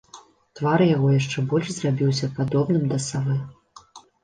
[0.59, 3.39] Твар яго яшчэ больш зрабіўся падобным да савы.